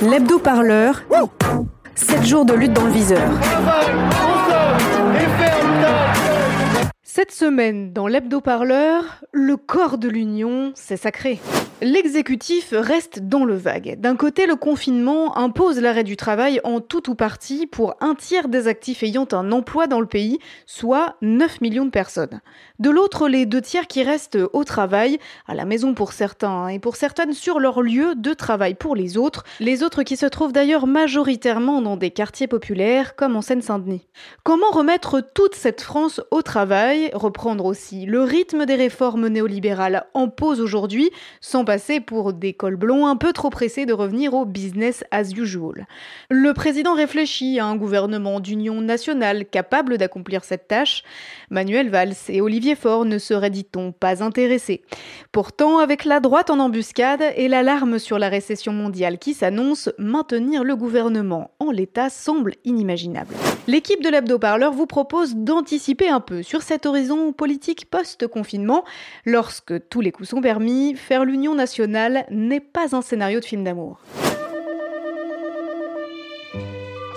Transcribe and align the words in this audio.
L'hebdo-parleur. 0.00 1.02
7 1.96 2.24
jours 2.24 2.44
de 2.44 2.54
lutte 2.54 2.72
dans 2.74 2.84
le 2.84 2.92
viseur. 2.92 3.28
Cette 7.02 7.32
semaine, 7.32 7.92
dans 7.92 8.06
l'hebdo-parleur, 8.06 9.24
le 9.32 9.56
corps 9.56 9.98
de 9.98 10.08
l'Union, 10.08 10.70
c'est 10.76 10.96
sacré. 10.96 11.40
L'exécutif 11.80 12.70
reste 12.72 13.20
dans 13.20 13.44
le 13.44 13.54
vague. 13.54 14.00
D'un 14.00 14.16
côté, 14.16 14.46
le 14.46 14.56
confinement 14.56 15.38
impose 15.38 15.80
l'arrêt 15.80 16.02
du 16.02 16.16
travail 16.16 16.60
en 16.64 16.80
tout 16.80 17.08
ou 17.08 17.14
partie 17.14 17.68
pour 17.68 17.94
un 18.00 18.16
tiers 18.16 18.48
des 18.48 18.66
actifs 18.66 19.04
ayant 19.04 19.28
un 19.30 19.52
emploi 19.52 19.86
dans 19.86 20.00
le 20.00 20.06
pays, 20.06 20.40
soit 20.66 21.14
9 21.22 21.60
millions 21.60 21.84
de 21.84 21.90
personnes. 21.90 22.40
De 22.80 22.90
l'autre, 22.90 23.28
les 23.28 23.46
deux 23.46 23.60
tiers 23.60 23.86
qui 23.86 24.02
restent 24.02 24.38
au 24.52 24.64
travail, 24.64 25.20
à 25.46 25.54
la 25.54 25.64
maison 25.64 25.94
pour 25.94 26.12
certains 26.12 26.66
et 26.66 26.80
pour 26.80 26.96
certaines 26.96 27.32
sur 27.32 27.60
leur 27.60 27.80
lieu 27.80 28.16
de 28.16 28.34
travail 28.34 28.74
pour 28.74 28.96
les 28.96 29.16
autres, 29.16 29.44
les 29.60 29.84
autres 29.84 30.02
qui 30.02 30.16
se 30.16 30.26
trouvent 30.26 30.52
d'ailleurs 30.52 30.88
majoritairement 30.88 31.80
dans 31.80 31.96
des 31.96 32.10
quartiers 32.10 32.48
populaires 32.48 33.14
comme 33.14 33.36
en 33.36 33.42
Seine-Saint-Denis. 33.42 34.08
Comment 34.42 34.70
remettre 34.72 35.20
toute 35.20 35.54
cette 35.54 35.82
France 35.82 36.20
au 36.32 36.42
travail, 36.42 37.10
reprendre 37.14 37.66
aussi 37.66 38.04
le 38.04 38.22
rythme 38.22 38.66
des 38.66 38.74
réformes 38.74 39.28
néolibérales 39.28 40.06
en 40.14 40.28
pause 40.28 40.60
aujourd'hui, 40.60 41.10
sans 41.40 41.67
passer 41.68 42.00
pour 42.00 42.32
des 42.32 42.54
cols 42.54 42.76
blonds 42.76 43.06
un 43.06 43.16
peu 43.16 43.34
trop 43.34 43.50
pressés 43.50 43.84
de 43.84 43.92
revenir 43.92 44.32
au 44.32 44.46
business 44.46 45.04
as 45.10 45.32
usual. 45.32 45.86
Le 46.30 46.54
président 46.54 46.94
réfléchit 46.94 47.60
à 47.60 47.66
un 47.66 47.76
gouvernement 47.76 48.40
d'union 48.40 48.80
nationale 48.80 49.44
capable 49.44 49.98
d'accomplir 49.98 50.44
cette 50.44 50.66
tâche. 50.66 51.02
Manuel 51.50 51.90
Valls 51.90 52.14
et 52.30 52.40
Olivier 52.40 52.74
Faure 52.74 53.04
ne 53.04 53.18
seraient, 53.18 53.50
dit-on, 53.50 53.92
pas 53.92 54.24
intéressés. 54.24 54.80
Pourtant, 55.30 55.76
avec 55.76 56.06
la 56.06 56.20
droite 56.20 56.48
en 56.48 56.58
embuscade 56.58 57.22
et 57.36 57.48
l'alarme 57.48 57.98
sur 57.98 58.18
la 58.18 58.30
récession 58.30 58.72
mondiale 58.72 59.18
qui 59.18 59.34
s'annonce, 59.34 59.90
maintenir 59.98 60.64
le 60.64 60.74
gouvernement 60.74 61.50
en 61.60 61.70
l'état 61.70 62.08
semble 62.08 62.54
inimaginable. 62.64 63.34
L'équipe 63.68 64.02
de 64.02 64.08
l'hebdo-parleur 64.08 64.72
vous 64.72 64.86
propose 64.86 65.36
d'anticiper 65.36 66.08
un 66.08 66.20
peu 66.20 66.42
sur 66.42 66.62
cet 66.62 66.86
horizon 66.86 67.34
politique 67.34 67.90
post-confinement. 67.90 68.82
Lorsque 69.26 69.90
tous 69.90 70.00
les 70.00 70.10
coups 70.10 70.30
sont 70.30 70.40
permis, 70.40 70.96
faire 70.96 71.26
l'union 71.26 71.54
nationale 71.54 72.24
n'est 72.30 72.60
pas 72.60 72.96
un 72.96 73.02
scénario 73.02 73.40
de 73.40 73.44
film 73.44 73.64
d'amour. 73.64 74.00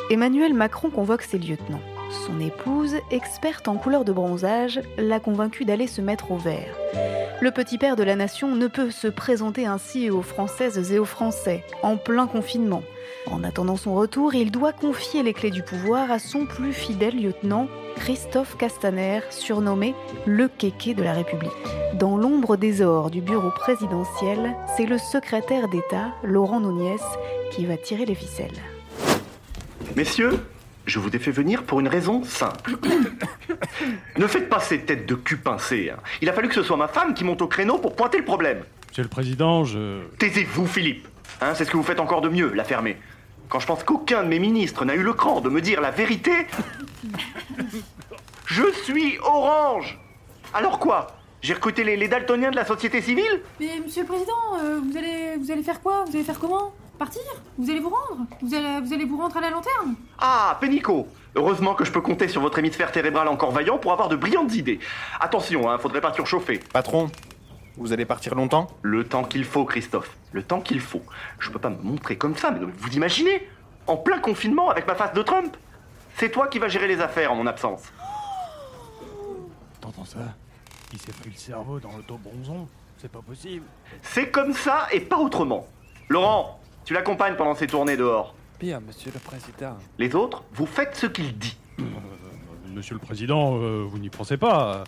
Emmanuel 0.09 0.53
Macron 0.53 0.89
convoque 0.89 1.21
ses 1.21 1.37
lieutenants. 1.37 1.79
Son 2.11 2.39
épouse, 2.39 2.95
experte 3.09 3.67
en 3.67 3.77
couleur 3.77 4.03
de 4.03 4.11
bronzage, 4.11 4.81
l'a 4.97 5.19
convaincu 5.19 5.63
d'aller 5.65 5.87
se 5.87 6.01
mettre 6.01 6.31
au 6.31 6.37
vert. 6.37 6.75
Le 7.39 7.51
petit 7.51 7.77
père 7.77 7.95
de 7.95 8.03
la 8.03 8.15
nation 8.15 8.53
ne 8.55 8.67
peut 8.67 8.91
se 8.91 9.07
présenter 9.07 9.65
ainsi 9.65 10.09
aux 10.09 10.21
Françaises 10.21 10.91
et 10.91 10.99
aux 10.99 11.05
Français, 11.05 11.63
en 11.81 11.97
plein 11.97 12.27
confinement. 12.27 12.83
En 13.27 13.43
attendant 13.43 13.77
son 13.77 13.95
retour, 13.95 14.35
il 14.35 14.51
doit 14.51 14.73
confier 14.73 15.23
les 15.23 15.33
clés 15.33 15.51
du 15.51 15.63
pouvoir 15.63 16.11
à 16.11 16.19
son 16.19 16.45
plus 16.45 16.73
fidèle 16.73 17.21
lieutenant, 17.21 17.67
Christophe 17.95 18.57
Castaner, 18.57 19.21
surnommé 19.29 19.95
le 20.25 20.47
kéké 20.49 20.93
de 20.93 21.03
la 21.03 21.13
République. 21.13 21.51
Dans 21.93 22.17
l'ombre 22.17 22.57
des 22.57 22.81
ors 22.81 23.09
du 23.09 23.21
bureau 23.21 23.51
présidentiel, 23.51 24.55
c'est 24.75 24.85
le 24.85 24.97
secrétaire 24.97 25.67
d'État, 25.69 26.11
Laurent 26.23 26.59
Nunez, 26.59 27.01
qui 27.51 27.65
va 27.65 27.77
tirer 27.77 28.05
les 28.05 28.15
ficelles. 28.15 28.61
Messieurs, 29.95 30.39
je 30.85 30.99
vous 30.99 31.15
ai 31.15 31.19
fait 31.19 31.31
venir 31.31 31.63
pour 31.63 31.79
une 31.79 31.87
raison 31.87 32.23
simple. 32.23 32.77
ne 34.17 34.27
faites 34.27 34.49
pas 34.49 34.59
ces 34.59 34.79
têtes 34.81 35.05
de 35.05 35.15
cul 35.15 35.37
pincées. 35.37 35.91
hein. 35.91 35.99
Il 36.21 36.29
a 36.29 36.33
fallu 36.33 36.47
que 36.49 36.55
ce 36.55 36.63
soit 36.63 36.77
ma 36.77 36.87
femme 36.87 37.13
qui 37.13 37.23
monte 37.23 37.41
au 37.41 37.47
créneau 37.47 37.77
pour 37.77 37.95
pointer 37.95 38.17
le 38.17 38.25
problème. 38.25 38.63
Monsieur 38.89 39.03
le 39.03 39.09
Président, 39.09 39.63
je... 39.63 40.01
Taisez-vous, 40.17 40.67
Philippe. 40.67 41.07
Hein, 41.39 41.53
c'est 41.55 41.65
ce 41.65 41.71
que 41.71 41.77
vous 41.77 41.83
faites 41.83 41.99
encore 41.99 42.21
de 42.21 42.29
mieux, 42.29 42.51
la 42.53 42.63
fermer. 42.63 42.97
Quand 43.49 43.59
je 43.59 43.67
pense 43.67 43.83
qu'aucun 43.83 44.23
de 44.23 44.27
mes 44.27 44.39
ministres 44.39 44.85
n'a 44.85 44.95
eu 44.95 45.03
le 45.03 45.13
cran 45.13 45.41
de 45.41 45.49
me 45.49 45.61
dire 45.61 45.81
la 45.81 45.91
vérité. 45.91 46.31
Je 48.45 48.63
suis 48.83 49.17
orange. 49.19 49.97
Alors 50.53 50.79
quoi 50.79 51.07
J'ai 51.41 51.53
recruté 51.53 51.83
les, 51.83 51.95
les 51.95 52.07
daltoniens 52.07 52.51
de 52.51 52.55
la 52.55 52.65
société 52.65 53.01
civile? 53.01 53.41
Mais 53.59 53.79
monsieur 53.83 54.01
le 54.01 54.07
président, 54.07 54.33
euh, 54.61 54.79
vous, 54.83 54.97
allez, 54.97 55.37
vous 55.39 55.51
allez 55.51 55.63
faire 55.63 55.81
quoi? 55.81 56.03
Vous 56.05 56.15
allez 56.15 56.25
faire 56.25 56.39
comment? 56.39 56.73
Partir 57.01 57.23
Vous 57.57 57.67
allez 57.67 57.79
vous 57.79 57.89
rendre 57.89 58.27
vous 58.43 58.53
allez, 58.53 58.79
vous 58.79 58.93
allez 58.93 59.05
vous 59.05 59.17
rendre 59.17 59.35
à 59.35 59.41
la 59.41 59.49
lanterne 59.49 59.95
Ah, 60.19 60.55
Pénico 60.61 61.07
Heureusement 61.33 61.73
que 61.73 61.83
je 61.83 61.91
peux 61.91 61.99
compter 61.99 62.27
sur 62.27 62.41
votre 62.41 62.59
hémisphère 62.59 62.93
cérébral 62.93 63.27
encore 63.27 63.49
vaillant 63.49 63.79
pour 63.79 63.91
avoir 63.91 64.07
de 64.07 64.15
brillantes 64.15 64.53
idées. 64.53 64.79
Attention, 65.19 65.67
hein, 65.67 65.79
faudrait 65.79 65.99
pas 65.99 66.13
surchauffer. 66.13 66.59
Patron, 66.59 67.09
vous 67.75 67.91
allez 67.91 68.05
partir 68.05 68.35
longtemps? 68.35 68.67
Le 68.83 69.03
temps 69.03 69.23
qu'il 69.23 69.45
faut, 69.45 69.65
Christophe. 69.65 70.15
Le 70.31 70.43
temps 70.43 70.61
qu'il 70.61 70.79
faut. 70.79 71.01
Je 71.39 71.49
peux 71.49 71.57
pas 71.57 71.71
me 71.71 71.81
montrer 71.81 72.19
comme 72.19 72.35
ça, 72.37 72.51
mais 72.51 72.59
vous 72.59 72.89
imaginez? 72.89 73.49
En 73.87 73.97
plein 73.97 74.19
confinement 74.19 74.69
avec 74.69 74.85
ma 74.85 74.93
face 74.93 75.13
de 75.13 75.23
Trump 75.23 75.57
C'est 76.17 76.29
toi 76.29 76.49
qui 76.49 76.59
vas 76.59 76.67
gérer 76.67 76.87
les 76.87 77.01
affaires 77.01 77.31
en 77.31 77.35
mon 77.35 77.47
absence. 77.47 77.81
T'entends 79.79 80.05
ça? 80.05 80.19
Il 80.93 80.99
s'est 80.99 81.13
pris 81.13 81.31
le 81.31 81.35
cerveau 81.35 81.79
dans 81.79 81.97
l'auto-bronzon. 81.97 82.67
C'est 82.99 83.11
pas 83.11 83.23
possible. 83.23 83.65
C'est 84.03 84.29
comme 84.29 84.53
ça 84.53 84.85
et 84.91 84.99
pas 84.99 85.17
autrement. 85.17 85.65
Laurent, 86.07 86.59
tu 86.85 86.93
l'accompagnes 86.93 87.35
pendant 87.35 87.55
ses 87.55 87.67
tournées 87.67 87.97
dehors. 87.97 88.35
Bien, 88.59 88.79
monsieur 88.79 89.11
le 89.13 89.19
président. 89.19 89.77
Les 89.97 90.15
autres, 90.15 90.43
vous 90.53 90.65
faites 90.65 90.95
ce 90.95 91.07
qu'il 91.07 91.37
dit. 91.37 91.57
Monsieur 92.73 92.93
le 92.95 92.99
Président, 92.99 93.57
euh, 93.57 93.83
vous 93.85 93.99
n'y 93.99 94.09
pensez 94.09 94.37
pas. 94.37 94.83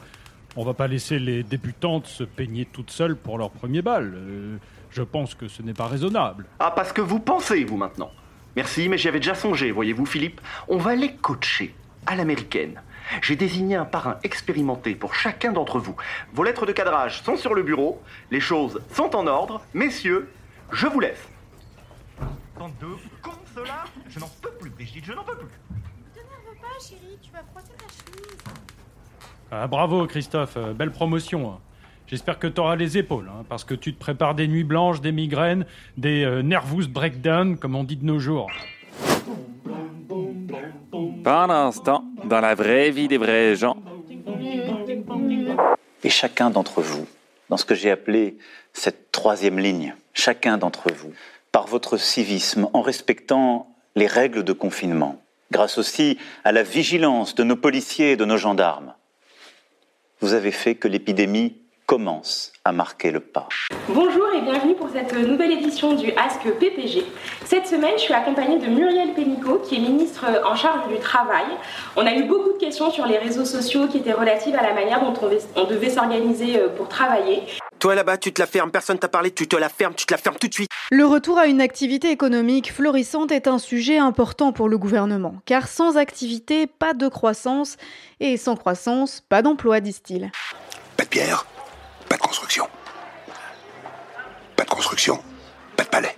On 0.55 0.63
va 0.63 0.73
pas 0.73 0.87
laisser 0.87 1.19
les 1.19 1.43
débutantes 1.43 2.05
se 2.07 2.23
peigner 2.23 2.65
toutes 2.65 2.91
seules 2.91 3.15
pour 3.15 3.37
leur 3.37 3.49
premier 3.49 3.81
bal. 3.81 4.13
Euh, 4.15 4.57
je 4.91 5.01
pense 5.01 5.35
que 5.35 5.47
ce 5.47 5.61
n'est 5.61 5.73
pas 5.73 5.87
raisonnable. 5.87 6.45
Ah, 6.59 6.71
parce 6.71 6.93
que 6.93 7.01
vous 7.01 7.19
pensez, 7.19 7.63
vous, 7.63 7.77
maintenant. 7.77 8.11
Merci, 8.55 8.87
mais 8.87 8.97
j'y 8.97 9.07
avais 9.07 9.19
déjà 9.19 9.33
songé, 9.33 9.71
voyez-vous, 9.71 10.05
Philippe. 10.05 10.39
On 10.67 10.77
va 10.77 10.95
les 10.95 11.15
coacher, 11.15 11.73
à 12.05 12.15
l'américaine. 12.15 12.81
J'ai 13.21 13.35
désigné 13.35 13.75
un 13.75 13.85
parrain 13.85 14.17
expérimenté 14.23 14.95
pour 14.95 15.15
chacun 15.15 15.51
d'entre 15.51 15.79
vous. 15.79 15.95
Vos 16.33 16.43
lettres 16.43 16.65
de 16.65 16.71
cadrage 16.71 17.21
sont 17.23 17.35
sur 17.35 17.53
le 17.53 17.63
bureau, 17.63 18.01
les 18.31 18.39
choses 18.39 18.79
sont 18.93 19.15
en 19.15 19.27
ordre. 19.27 19.61
Messieurs, 19.73 20.29
je 20.71 20.87
vous 20.87 20.99
laisse. 20.99 21.27
Bande 22.63 22.71
de 22.79 22.95
cons, 23.21 23.31
cela 23.53 23.83
Je 24.07 24.21
n'en 24.21 24.29
peux 24.41 24.51
plus, 24.51 24.69
Brigitte, 24.69 25.03
je 25.03 25.11
n'en 25.11 25.25
peux 25.25 25.35
plus. 25.35 25.49
T'énerve 26.13 26.61
pas, 26.61 26.79
chérie, 26.81 27.17
tu 27.21 27.29
vas 27.33 27.43
froisser 27.51 27.73
ta 27.77 27.83
chemise. 27.89 28.37
Ah, 29.51 29.67
bravo, 29.67 30.07
Christophe. 30.07 30.55
euh, 30.55 30.71
belle 30.73 30.91
promotion. 30.91 31.51
hein. 31.51 31.59
J'espère 32.07 32.39
que 32.39 32.47
tu 32.47 32.61
auras 32.61 32.77
les 32.77 32.97
épaules, 32.97 33.29
hein, 33.29 33.43
parce 33.49 33.65
que 33.65 33.73
tu 33.73 33.93
te 33.93 33.99
prépares 33.99 34.33
des 34.33 34.47
nuits 34.47 34.63
blanches, 34.63 35.01
des 35.01 35.11
migraines, 35.11 35.65
des 35.97 36.23
euh, 36.23 36.41
nervous 36.41 36.87
breakdown, 36.87 37.57
comme 37.57 37.75
on 37.75 37.83
dit 37.83 37.97
de 37.97 38.05
nos 38.05 38.19
jours. 38.19 38.49
Pendant 41.21 41.69
ce 41.69 41.81
temps, 41.81 42.05
dans 42.23 42.39
la 42.39 42.55
vraie 42.55 42.91
vie 42.91 43.09
des 43.09 43.17
vrais 43.17 43.57
gens, 43.57 43.75
Et 46.05 46.09
chacun 46.09 46.49
d'entre 46.49 46.79
vous, 46.81 47.07
dans 47.49 47.57
ce 47.57 47.65
que 47.65 47.75
j'ai 47.75 47.91
appelé 47.91 48.37
cette 48.71 49.11
troisième 49.11 49.59
ligne, 49.59 49.95
chacun 50.13 50.57
d'entre 50.57 50.93
vous, 50.93 51.11
par 51.53 51.67
votre 51.67 51.97
civisme, 51.97 52.67
en 52.73 52.81
respectant 52.81 53.67
les 53.95 54.07
règles 54.07 54.43
de 54.43 54.53
confinement, 54.53 55.21
grâce 55.51 55.77
aussi 55.77 56.17
à 56.43 56.51
la 56.51 56.63
vigilance 56.63 57.35
de 57.35 57.43
nos 57.43 57.55
policiers 57.55 58.13
et 58.13 58.17
de 58.17 58.25
nos 58.25 58.37
gendarmes, 58.37 58.93
vous 60.19 60.33
avez 60.33 60.51
fait 60.51 60.73
que 60.73 60.87
l'épidémie 60.87 61.55
commence 61.85 62.53
à 62.65 62.71
marquer 62.71 63.11
le 63.11 63.19
pas. 63.19 63.47
Bonjour 63.87 64.25
et 64.35 64.41
bienvenue 64.41 64.73
pour 64.73 64.89
cette 64.89 65.13
nouvelle 65.15 65.51
édition 65.51 65.93
du 65.93 66.11
Ask 66.13 66.41
PPG. 66.41 67.05
Cette 67.45 67.67
semaine, 67.67 67.91
je 67.97 68.01
suis 68.03 68.13
accompagnée 68.15 68.57
de 68.57 68.67
Muriel 68.67 69.13
Pénicaud, 69.13 69.59
qui 69.59 69.75
est 69.75 69.79
ministre 69.79 70.25
en 70.45 70.55
charge 70.55 70.87
du 70.87 70.97
travail. 70.97 71.45
On 71.95 72.07
a 72.07 72.15
eu 72.15 72.23
beaucoup 72.23 72.53
de 72.53 72.57
questions 72.57 72.89
sur 72.89 73.05
les 73.05 73.19
réseaux 73.19 73.45
sociaux 73.45 73.87
qui 73.87 73.97
étaient 73.99 74.13
relatives 74.13 74.55
à 74.55 74.63
la 74.63 74.73
manière 74.73 75.01
dont 75.01 75.13
on 75.55 75.65
devait- 75.65 75.89
s'organiser 75.91 76.57
euh, 76.57 76.69
pour 76.69 76.87
travailler. 76.87 77.43
Toi 77.83 77.95
là-bas, 77.95 78.17
tu 78.17 78.31
te 78.31 78.41
la 78.41 78.47
fermes, 78.47 78.71
personne 78.71 78.97
t'a 78.97 79.09
parlé, 79.09 79.29
tu 79.29 79.45
te 79.45 79.57
la 79.57 79.67
fermes, 79.67 79.93
tu 79.93 80.05
te 80.05 80.13
la 80.13 80.17
fermes 80.17 80.37
tout 80.39 80.47
de 80.47 80.53
suite. 80.53 80.69
Le 80.89 81.05
retour 81.05 81.37
à 81.37 81.47
une 81.47 81.59
activité 81.59 82.11
économique 82.11 82.71
florissante 82.71 83.33
est 83.33 83.45
un 83.45 83.59
sujet 83.59 83.97
important 83.97 84.53
pour 84.53 84.69
le 84.69 84.77
gouvernement, 84.77 85.35
car 85.43 85.67
sans 85.67 85.97
activité, 85.97 86.65
pas 86.65 86.93
de 86.93 87.09
croissance, 87.09 87.75
et 88.21 88.37
sans 88.37 88.55
croissance, 88.55 89.19
pas 89.27 89.41
d'emploi, 89.41 89.81
disent-ils. 89.81 90.31
Pas 90.95 91.03
de 91.03 91.09
pierre, 91.09 91.45
pas 92.07 92.15
de 92.15 92.21
construction. 92.21 92.69
Pas 94.55 94.63
de 94.63 94.69
construction, 94.69 95.21
pas 95.75 95.83
de 95.83 95.89
palais. 95.89 96.15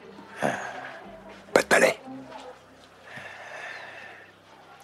Pas 1.52 1.62
de 1.62 1.66
palais. 1.66 2.00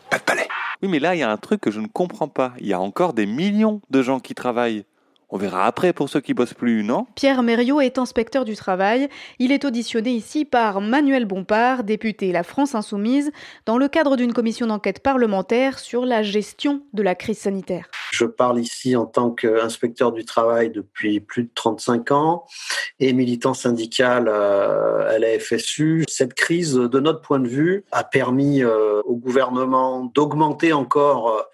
Pas 0.09 0.17
de 0.17 0.23
palais. 0.23 0.47
Oui, 0.81 0.89
mais 0.89 0.97
là, 0.97 1.13
il 1.13 1.19
y 1.19 1.23
a 1.23 1.29
un 1.29 1.37
truc 1.37 1.61
que 1.61 1.69
je 1.69 1.79
ne 1.79 1.85
comprends 1.85 2.27
pas. 2.27 2.53
Il 2.59 2.65
y 2.65 2.73
a 2.73 2.81
encore 2.81 3.13
des 3.13 3.27
millions 3.27 3.81
de 3.91 4.01
gens 4.01 4.19
qui 4.19 4.33
travaillent. 4.33 4.83
On 5.33 5.37
verra 5.37 5.65
après 5.65 5.93
pour 5.93 6.09
ceux 6.09 6.19
qui 6.19 6.33
bossent 6.33 6.53
plus, 6.53 6.83
non? 6.83 7.07
Pierre 7.15 7.41
Mériot 7.41 7.79
est 7.79 7.97
inspecteur 7.97 8.43
du 8.43 8.55
travail. 8.55 9.07
Il 9.39 9.53
est 9.53 9.63
auditionné 9.63 10.11
ici 10.11 10.43
par 10.43 10.81
Manuel 10.81 11.23
Bompard, 11.23 11.85
député 11.85 12.33
La 12.33 12.43
France 12.43 12.75
Insoumise, 12.75 13.31
dans 13.65 13.77
le 13.77 13.87
cadre 13.87 14.17
d'une 14.17 14.33
commission 14.33 14.67
d'enquête 14.67 15.01
parlementaire 15.01 15.79
sur 15.79 16.05
la 16.05 16.21
gestion 16.21 16.81
de 16.93 17.01
la 17.01 17.15
crise 17.15 17.39
sanitaire. 17.39 17.89
Je 18.21 18.27
parle 18.27 18.59
ici 18.59 18.95
en 18.95 19.07
tant 19.07 19.31
qu'inspecteur 19.31 20.11
du 20.11 20.25
travail 20.25 20.69
depuis 20.69 21.19
plus 21.19 21.45
de 21.45 21.49
35 21.55 22.11
ans 22.11 22.45
et 22.99 23.13
militant 23.13 23.55
syndical 23.55 24.29
à 24.29 25.17
la 25.17 25.39
FSU. 25.39 26.05
Cette 26.07 26.35
crise, 26.35 26.75
de 26.75 26.99
notre 26.99 27.21
point 27.21 27.39
de 27.39 27.47
vue, 27.47 27.83
a 27.91 28.03
permis 28.03 28.63
au 28.63 29.15
gouvernement 29.15 30.05
d'augmenter 30.13 30.71
encore 30.71 31.47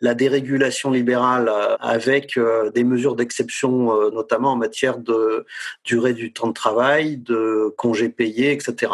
la 0.00 0.14
dérégulation 0.14 0.90
libérale 0.90 1.52
avec 1.78 2.40
des 2.74 2.84
mesures 2.84 3.16
d'exception, 3.16 4.10
notamment 4.10 4.52
en 4.52 4.56
matière 4.56 4.96
de 4.96 5.44
durée 5.84 6.14
du 6.14 6.32
temps 6.32 6.48
de 6.48 6.54
travail, 6.54 7.18
de 7.18 7.74
congés 7.76 8.08
payés, 8.08 8.52
etc. 8.52 8.92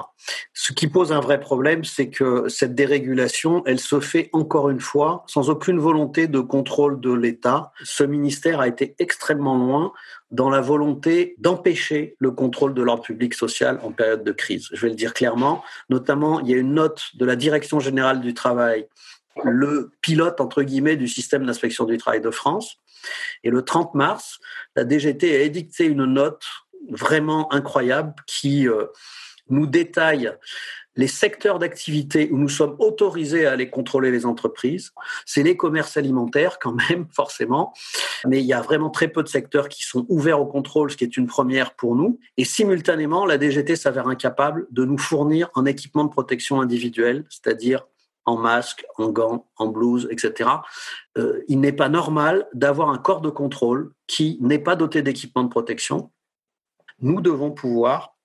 Ce 0.52 0.72
qui 0.72 0.88
pose 0.88 1.12
un 1.12 1.20
vrai 1.20 1.40
problème, 1.40 1.84
c'est 1.84 2.10
que 2.10 2.48
cette 2.48 2.74
dérégulation, 2.74 3.62
elle 3.66 3.80
se 3.80 4.00
fait 4.00 4.30
encore 4.32 4.70
une 4.70 4.80
fois 4.80 5.24
sans 5.26 5.50
aucune 5.50 5.78
volonté 5.78 6.26
de 6.28 6.40
contrôle 6.40 7.00
de 7.00 7.12
l'État. 7.12 7.72
Ce 7.82 8.04
ministère 8.04 8.60
a 8.60 8.68
été 8.68 8.94
extrêmement 8.98 9.56
loin 9.56 9.92
dans 10.30 10.50
la 10.50 10.60
volonté 10.60 11.34
d'empêcher 11.38 12.16
le 12.18 12.30
contrôle 12.30 12.74
de 12.74 12.82
l'ordre 12.82 13.02
public 13.02 13.34
social 13.34 13.80
en 13.82 13.92
période 13.92 14.22
de 14.22 14.32
crise. 14.32 14.68
Je 14.72 14.80
vais 14.80 14.90
le 14.90 14.94
dire 14.94 15.14
clairement. 15.14 15.64
Notamment, 15.88 16.40
il 16.40 16.48
y 16.48 16.54
a 16.54 16.58
une 16.58 16.74
note 16.74 17.10
de 17.14 17.24
la 17.24 17.36
Direction 17.36 17.80
générale 17.80 18.20
du 18.20 18.34
travail, 18.34 18.86
le 19.44 19.90
pilote, 20.02 20.40
entre 20.40 20.62
guillemets, 20.62 20.96
du 20.96 21.08
système 21.08 21.46
d'inspection 21.46 21.84
du 21.84 21.96
travail 21.96 22.20
de 22.20 22.30
France. 22.30 22.76
Et 23.44 23.50
le 23.50 23.62
30 23.62 23.94
mars, 23.94 24.38
la 24.76 24.84
DGT 24.84 25.36
a 25.36 25.40
édicté 25.40 25.86
une 25.86 26.04
note 26.04 26.44
vraiment 26.90 27.52
incroyable 27.52 28.14
qui 28.26 28.68
euh, 28.68 28.86
nous 29.50 29.66
détaille 29.66 30.32
les 30.96 31.06
secteurs 31.06 31.58
d'activité 31.58 32.28
où 32.32 32.36
nous 32.36 32.48
sommes 32.48 32.76
autorisés 32.78 33.46
à 33.46 33.52
aller 33.52 33.70
contrôler 33.70 34.10
les 34.10 34.26
entreprises. 34.26 34.92
C'est 35.24 35.42
les 35.42 35.56
commerces 35.56 35.96
alimentaires 35.96 36.58
quand 36.58 36.72
même, 36.72 37.06
forcément. 37.12 37.72
Mais 38.26 38.40
il 38.40 38.46
y 38.46 38.52
a 38.52 38.60
vraiment 38.60 38.90
très 38.90 39.08
peu 39.08 39.22
de 39.22 39.28
secteurs 39.28 39.68
qui 39.68 39.84
sont 39.84 40.04
ouverts 40.08 40.40
au 40.40 40.46
contrôle, 40.46 40.90
ce 40.90 40.96
qui 40.96 41.04
est 41.04 41.16
une 41.16 41.26
première 41.26 41.74
pour 41.74 41.94
nous. 41.94 42.18
Et 42.36 42.44
simultanément, 42.44 43.24
la 43.24 43.38
DGT 43.38 43.76
s'avère 43.76 44.08
incapable 44.08 44.66
de 44.70 44.84
nous 44.84 44.98
fournir 44.98 45.50
un 45.54 45.64
équipement 45.64 46.04
de 46.04 46.10
protection 46.10 46.60
individuelle, 46.60 47.24
c'est-à-dire 47.30 47.86
en 48.26 48.36
masque, 48.36 48.84
en 48.98 49.08
gants, 49.08 49.48
en 49.56 49.68
blouse, 49.68 50.06
etc. 50.10 50.50
Euh, 51.16 51.42
il 51.48 51.60
n'est 51.60 51.72
pas 51.72 51.88
normal 51.88 52.46
d'avoir 52.52 52.90
un 52.90 52.98
corps 52.98 53.22
de 53.22 53.30
contrôle 53.30 53.92
qui 54.06 54.38
n'est 54.40 54.58
pas 54.58 54.76
doté 54.76 55.02
d'équipement 55.02 55.42
de 55.42 55.48
protection. 55.48 56.10
Nous 57.00 57.20
devons 57.20 57.50
pouvoir 57.50 58.16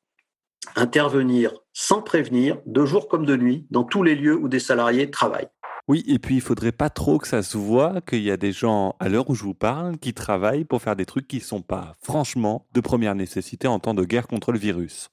intervenir 0.75 1.54
sans 1.74 2.02
prévenir, 2.02 2.57
de 2.66 2.86
jour 2.86 3.07
comme 3.07 3.25
de 3.25 3.36
nuit, 3.36 3.68
dans 3.69 3.84
tous 3.84 4.04
les 4.04 4.16
lieux 4.16 4.36
où 4.36 4.48
des 4.48 4.60
salariés 4.60 5.12
travaillent. 5.12 5.50
Oui, 5.88 6.04
et 6.07 6.18
puis 6.18 6.36
il 6.36 6.42
faudrait 6.42 6.72
pas 6.72 6.90
trop 6.90 7.19
que 7.19 7.28
ça 7.28 7.44
se 7.44 7.57
voit 7.57 8.02
qu'il 8.02 8.24
y 8.24 8.31
a 8.31 8.38
des 8.38 8.52
gens, 8.52 8.96
à 9.00 9.07
l'heure 9.07 9.30
où 9.30 9.36
je 9.36 9.44
vous 9.44 9.54
parle, 9.54 10.00
qui 10.00 10.16
travaillent 10.16 10.63
pour 10.63 10.81
faire 10.81 10.96
des 10.96 11.06
trucs 11.06 11.28
qui 11.28 11.38
ne 11.38 11.42
sont 11.42 11.62
pas, 11.62 11.94
franchement, 12.02 12.66
de 12.74 12.81
première 12.81 13.13
nécessité 13.13 13.68
en 13.68 13.78
temps 13.78 13.94
de 13.94 14.04
guerre 14.04 14.28
contre 14.28 14.52
le 14.52 14.57
virus. 14.57 15.12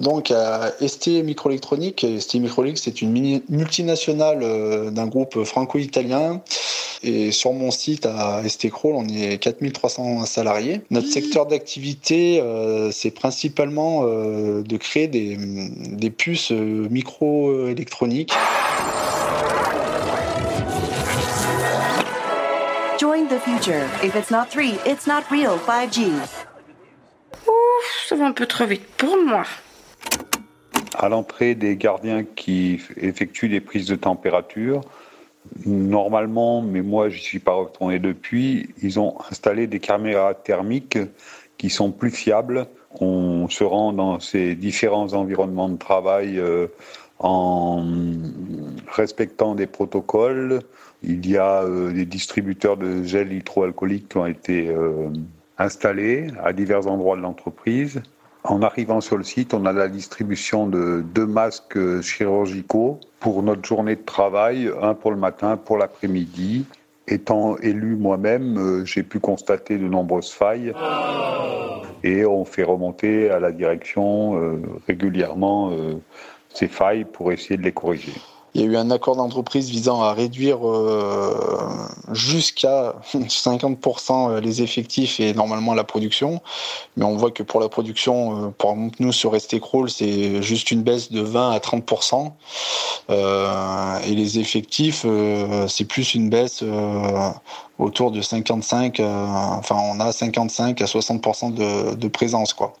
Donc, 0.00 0.32
à 0.32 0.72
ST 0.80 1.22
Microélectronique, 1.22 2.04
ST 2.18 2.34
Microélectronique, 2.34 2.78
c'est 2.78 3.00
une 3.02 3.42
multinationale 3.48 4.42
euh, 4.42 4.90
d'un 4.90 5.06
groupe 5.06 5.44
franco-italien. 5.44 6.42
Et 7.02 7.30
sur 7.30 7.52
mon 7.52 7.70
site 7.70 8.06
à 8.06 8.42
ST 8.48 8.70
Crawl, 8.70 8.94
on 8.96 9.06
est 9.08 9.38
4300 9.38 10.26
salariés. 10.26 10.80
Notre 10.90 11.06
secteur 11.06 11.46
d'activité, 11.46 12.40
euh, 12.40 12.90
c'est 12.90 13.12
principalement 13.12 14.02
euh, 14.02 14.62
de 14.62 14.76
créer 14.76 15.06
des, 15.06 15.36
des 15.36 16.10
puces 16.10 16.50
microélectroniques. 16.50 18.32
Join 22.98 23.28
the 23.28 23.38
future. 23.38 23.86
If 24.02 24.16
it's 24.16 24.30
not 24.30 24.46
3, 24.50 24.80
it's 24.84 25.06
not 25.06 25.22
real 25.30 25.56
5G. 25.66 26.08
Ouf, 27.46 28.06
ça 28.08 28.16
va 28.16 28.26
un 28.26 28.32
peu 28.32 28.46
trop 28.46 28.66
vite 28.66 28.82
pour 28.96 29.16
moi 29.24 29.44
à 30.98 31.08
l'entrée 31.08 31.54
des 31.54 31.76
gardiens 31.76 32.24
qui 32.24 32.80
effectuent 32.96 33.48
des 33.48 33.60
prises 33.60 33.86
de 33.86 33.94
température. 33.94 34.80
Normalement, 35.64 36.62
mais 36.62 36.82
moi 36.82 37.08
je 37.08 37.18
suis 37.18 37.38
pas 37.38 37.54
retourné 37.54 37.98
depuis, 37.98 38.68
ils 38.82 39.00
ont 39.00 39.16
installé 39.30 39.66
des 39.66 39.80
caméras 39.80 40.34
thermiques 40.34 40.98
qui 41.56 41.70
sont 41.70 41.90
plus 41.90 42.10
fiables. 42.10 42.66
On 43.00 43.48
se 43.48 43.64
rend 43.64 43.92
dans 43.92 44.20
ces 44.20 44.54
différents 44.54 45.12
environnements 45.14 45.68
de 45.68 45.76
travail 45.76 46.38
euh, 46.38 46.68
en 47.18 47.84
respectant 48.86 49.54
des 49.54 49.66
protocoles. 49.66 50.60
Il 51.02 51.28
y 51.28 51.36
a 51.36 51.62
euh, 51.62 51.92
des 51.92 52.04
distributeurs 52.04 52.76
de 52.76 53.02
gel 53.02 53.32
hydroalcoolique 53.32 54.08
qui 54.10 54.16
ont 54.16 54.26
été 54.26 54.68
euh, 54.68 55.08
installés 55.58 56.28
à 56.42 56.52
divers 56.52 56.86
endroits 56.86 57.16
de 57.16 57.22
l'entreprise. 57.22 58.00
En 58.48 58.62
arrivant 58.62 59.02
sur 59.02 59.18
le 59.18 59.24
site, 59.24 59.52
on 59.52 59.66
a 59.66 59.74
la 59.74 59.88
distribution 59.88 60.66
de 60.66 61.04
deux 61.14 61.26
masques 61.26 62.00
chirurgicaux 62.00 62.98
pour 63.20 63.42
notre 63.42 63.62
journée 63.66 63.94
de 63.94 64.02
travail, 64.02 64.72
un 64.80 64.94
pour 64.94 65.10
le 65.10 65.18
matin, 65.18 65.58
pour 65.58 65.76
l'après-midi. 65.76 66.64
Étant 67.06 67.58
élu 67.58 67.94
moi-même, 67.94 68.56
euh, 68.56 68.84
j'ai 68.86 69.02
pu 69.02 69.20
constater 69.20 69.76
de 69.76 69.86
nombreuses 69.86 70.32
failles 70.32 70.72
et 72.02 72.24
on 72.24 72.46
fait 72.46 72.62
remonter 72.62 73.28
à 73.28 73.38
la 73.38 73.52
direction 73.52 74.40
euh, 74.40 74.62
régulièrement 74.86 75.70
euh, 75.70 76.00
ces 76.48 76.68
failles 76.68 77.04
pour 77.04 77.32
essayer 77.32 77.58
de 77.58 77.62
les 77.62 77.72
corriger. 77.72 78.14
Il 78.54 78.60
y 78.62 78.64
a 78.64 78.66
eu 78.66 78.76
un 78.76 78.90
accord 78.90 79.16
d'entreprise 79.16 79.68
visant 79.68 80.02
à 80.02 80.12
réduire 80.12 80.66
euh, 80.66 81.34
jusqu'à 82.12 82.94
50% 83.12 84.30
euh, 84.30 84.40
les 84.40 84.62
effectifs 84.62 85.20
et 85.20 85.34
normalement 85.34 85.74
la 85.74 85.84
production. 85.84 86.40
Mais 86.96 87.04
on 87.04 87.16
voit 87.16 87.30
que 87.30 87.42
pour 87.42 87.60
la 87.60 87.68
production, 87.68 88.46
euh, 88.46 88.48
pour 88.56 88.76
nous 88.98 89.12
sur 89.12 89.36
Crawl, 89.60 89.90
c'est 89.90 90.42
juste 90.42 90.70
une 90.70 90.82
baisse 90.82 91.12
de 91.12 91.20
20 91.20 91.50
à 91.50 91.58
30%. 91.58 92.32
et 93.10 94.14
les 94.14 94.38
effectifs, 94.38 95.04
c'est 95.68 95.84
plus 95.84 96.14
une 96.14 96.30
baisse 96.30 96.62
autour 97.78 98.10
de 98.10 98.20
55, 98.20 99.00
enfin 99.00 99.76
on 99.76 100.00
a 100.00 100.12
55 100.12 100.82
à 100.82 100.84
60% 100.84 101.54
de, 101.54 101.94
de 101.94 102.08
présence 102.08 102.52
quoi. 102.52 102.74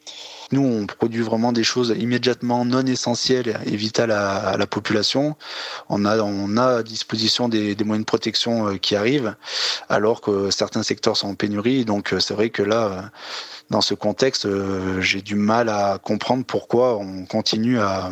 Nous, 0.50 0.62
on 0.62 0.86
produit 0.86 1.20
vraiment 1.20 1.52
des 1.52 1.64
choses 1.64 1.94
immédiatement 1.98 2.64
non 2.64 2.84
essentielles 2.86 3.60
et 3.66 3.76
vitales 3.76 4.12
à, 4.12 4.56
la 4.56 4.66
population. 4.66 5.36
On 5.90 6.06
a, 6.06 6.18
on 6.22 6.56
a 6.56 6.78
à 6.78 6.82
disposition 6.82 7.48
des, 7.48 7.76
moyens 7.84 8.04
de 8.04 8.06
protection 8.06 8.68
euh, 8.68 8.76
qui 8.78 8.96
arrivent, 8.96 9.36
alors 9.90 10.22
que 10.22 10.50
certains 10.50 10.82
secteurs 10.82 11.18
sont 11.18 11.28
en 11.28 11.34
pénurie. 11.34 11.84
Donc, 11.84 12.14
euh, 12.14 12.20
c'est 12.20 12.32
vrai 12.32 12.48
que 12.48 12.62
là, 12.62 12.86
euh, 12.86 13.02
dans 13.68 13.82
ce 13.82 13.92
contexte, 13.92 14.48
j'ai 15.00 15.20
du 15.20 15.34
mal 15.34 15.68
à 15.68 15.98
comprendre 16.02 16.44
pourquoi 16.46 16.96
on 16.96 17.26
continue 17.26 17.78
à, 17.78 18.08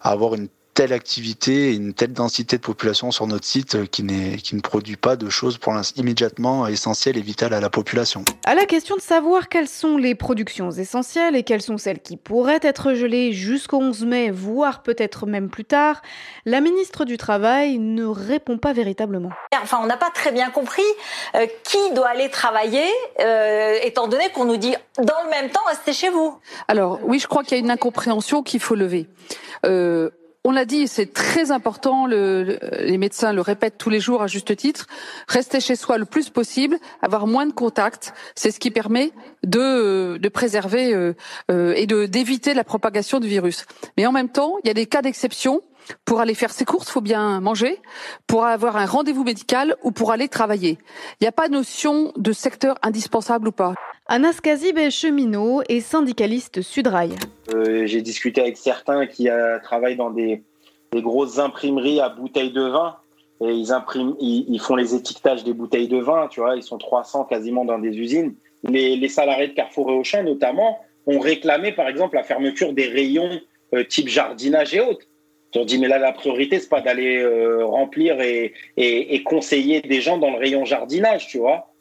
à 0.00 0.10
avoir 0.10 0.34
une 0.34 0.48
telle 0.74 0.92
activité 0.92 1.70
et 1.70 1.74
une 1.74 1.94
telle 1.94 2.12
densité 2.12 2.56
de 2.56 2.62
population 2.62 3.10
sur 3.10 3.26
notre 3.26 3.44
site 3.44 3.74
euh, 3.74 3.86
qui, 3.86 4.06
qui 4.38 4.54
ne 4.54 4.60
produit 4.60 4.96
pas 4.96 5.16
de 5.16 5.28
choses 5.28 5.58
pour 5.58 5.74
immédiatement 5.96 6.66
essentielles 6.66 7.16
et 7.16 7.22
vitales 7.22 7.54
à 7.54 7.60
la 7.60 7.70
population. 7.70 8.24
À 8.44 8.54
la 8.54 8.66
question 8.66 8.96
de 8.96 9.00
savoir 9.00 9.48
quelles 9.48 9.68
sont 9.68 9.96
les 9.96 10.14
productions 10.14 10.70
essentielles 10.70 11.36
et 11.36 11.42
quelles 11.42 11.62
sont 11.62 11.78
celles 11.78 12.00
qui 12.00 12.16
pourraient 12.16 12.60
être 12.62 12.94
gelées 12.94 13.32
jusqu'au 13.32 13.78
11 13.78 14.04
mai, 14.04 14.30
voire 14.30 14.82
peut-être 14.82 15.26
même 15.26 15.48
plus 15.48 15.64
tard, 15.64 16.02
la 16.44 16.60
ministre 16.60 17.04
du 17.04 17.16
Travail 17.16 17.78
ne 17.78 18.04
répond 18.04 18.58
pas 18.58 18.72
véritablement. 18.72 19.30
Enfin, 19.62 19.78
on 19.82 19.86
n'a 19.86 19.96
pas 19.96 20.10
très 20.10 20.32
bien 20.32 20.50
compris 20.50 20.82
euh, 21.34 21.46
qui 21.64 21.94
doit 21.94 22.08
aller 22.08 22.30
travailler, 22.30 22.88
euh, 23.20 23.78
étant 23.82 24.08
donné 24.08 24.28
qu'on 24.30 24.44
nous 24.44 24.56
dit 24.56 24.74
dans 24.98 25.22
le 25.24 25.30
même 25.30 25.50
temps 25.50 25.60
restez 25.68 25.92
chez 25.92 26.10
vous. 26.10 26.38
Alors 26.68 27.00
oui, 27.02 27.18
je 27.18 27.26
crois 27.26 27.42
qu'il 27.42 27.56
y 27.56 27.60
a 27.60 27.64
une 27.64 27.70
incompréhension 27.70 28.42
qu'il 28.42 28.60
faut 28.60 28.74
lever. 28.74 29.06
Euh, 29.66 30.10
on 30.44 30.52
l'a 30.52 30.64
dit, 30.64 30.88
c'est 30.88 31.12
très 31.12 31.50
important. 31.50 32.06
les 32.06 32.98
médecins 32.98 33.32
le 33.32 33.42
répètent 33.42 33.76
tous 33.76 33.90
les 33.90 34.00
jours 34.00 34.22
à 34.22 34.26
juste 34.26 34.56
titre. 34.56 34.86
Rester 35.28 35.60
chez 35.60 35.76
soi 35.76 35.98
le 35.98 36.06
plus 36.06 36.30
possible, 36.30 36.78
avoir 37.02 37.26
moins 37.26 37.46
de 37.46 37.52
contacts, 37.52 38.14
c'est 38.34 38.50
ce 38.50 38.58
qui 38.58 38.70
permet 38.70 39.12
de, 39.44 40.18
préserver 40.32 40.94
euh, 40.94 41.14
euh, 41.50 41.74
et 41.76 41.86
d'éviter 41.86 42.54
la 42.54 42.64
propagation 42.64 43.20
du 43.20 43.28
virus. 43.28 43.66
Mais 43.98 44.06
en 44.06 44.12
même 44.12 44.30
temps, 44.30 44.56
il 44.64 44.68
y 44.68 44.70
a 44.70 44.74
des 44.74 44.86
cas 44.86 45.02
d'exception. 45.02 45.60
Pour 46.04 46.20
aller 46.20 46.34
faire 46.34 46.50
ses 46.50 46.64
courses, 46.64 46.88
il 46.88 46.92
faut 46.92 47.00
bien 47.00 47.40
manger. 47.40 47.78
Pour 48.26 48.44
avoir 48.44 48.76
un 48.76 48.86
rendez-vous 48.86 49.24
médical 49.24 49.76
ou 49.82 49.92
pour 49.92 50.12
aller 50.12 50.28
travailler. 50.28 50.78
Il 51.20 51.24
n'y 51.24 51.28
a 51.28 51.32
pas 51.32 51.48
de 51.48 51.54
notion 51.54 52.12
de 52.16 52.32
secteur 52.32 52.76
indispensable 52.82 53.48
ou 53.48 53.52
pas. 53.52 53.74
Anas 54.06 54.40
Kazib 54.42 54.76
est 54.76 54.90
cheminot 54.90 55.62
et 55.68 55.80
syndicaliste 55.80 56.62
Sudrail. 56.62 57.14
Euh, 57.54 57.86
j'ai 57.86 58.02
discuté 58.02 58.40
avec 58.40 58.56
certains 58.56 59.06
qui 59.06 59.28
euh, 59.28 59.58
travaillent 59.60 59.96
dans 59.96 60.10
des, 60.10 60.42
grosses 60.92 61.38
imprimeries 61.38 62.00
à 62.00 62.08
bouteilles 62.08 62.50
de 62.50 62.62
vin 62.62 62.96
et 63.40 63.52
ils 63.52 63.72
impriment, 63.72 64.16
ils, 64.18 64.58
font 64.58 64.74
les 64.74 64.96
étiquetages 64.96 65.44
des 65.44 65.54
bouteilles 65.54 65.86
de 65.86 65.98
vin. 65.98 66.26
Tu 66.28 66.40
vois, 66.40 66.56
ils 66.56 66.64
sont 66.64 66.78
300 66.78 67.24
quasiment 67.26 67.64
dans 67.64 67.78
des 67.78 67.96
usines. 67.96 68.34
Les, 68.64 69.08
salariés 69.08 69.46
de 69.46 69.54
Carrefour 69.54 69.90
et 69.90 69.94
Auchan 69.94 70.24
notamment 70.24 70.80
ont 71.06 71.20
réclamé 71.20 71.70
par 71.70 71.86
exemple 71.86 72.16
la 72.16 72.24
fermeture 72.24 72.72
des 72.72 72.88
rayons 72.88 73.40
euh, 73.74 73.84
type 73.84 74.08
jardinage 74.08 74.74
et 74.74 74.80
autres. 74.80 75.06
Ils 75.54 75.60
ont 75.60 75.64
dit 75.64 75.78
mais 75.78 75.88
là 75.88 75.98
la 75.98 76.12
priorité 76.12 76.60
c'est 76.60 76.68
pas 76.68 76.80
d'aller 76.80 77.18
euh, 77.18 77.64
remplir 77.64 78.20
et, 78.20 78.52
et, 78.76 79.14
et 79.14 79.22
conseiller 79.22 79.80
des 79.80 80.00
gens 80.00 80.18
dans 80.18 80.30
le 80.30 80.38
rayon 80.38 80.64
jardinage, 80.64 81.28
tu 81.28 81.38
vois. 81.38 81.72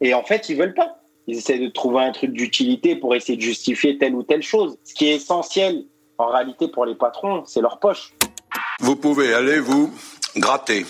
Et 0.00 0.14
en 0.14 0.22
fait 0.22 0.48
ils 0.48 0.56
veulent 0.56 0.74
pas. 0.74 1.00
Ils 1.26 1.38
essaient 1.38 1.58
de 1.58 1.68
trouver 1.68 2.02
un 2.02 2.12
truc 2.12 2.32
d'utilité 2.32 2.96
pour 2.96 3.14
essayer 3.14 3.36
de 3.36 3.42
justifier 3.42 3.98
telle 3.98 4.14
ou 4.14 4.22
telle 4.22 4.42
chose. 4.42 4.78
Ce 4.84 4.94
qui 4.94 5.06
est 5.06 5.16
essentiel 5.16 5.84
en 6.18 6.28
réalité 6.28 6.68
pour 6.68 6.86
les 6.86 6.94
patrons, 6.94 7.44
c'est 7.46 7.60
leur 7.60 7.78
poche. 7.78 8.14
Vous 8.80 8.96
pouvez 8.96 9.32
aller 9.34 9.60
vous 9.60 9.92
gratter. 10.36 10.84